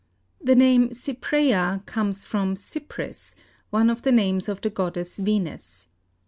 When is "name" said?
0.55-0.89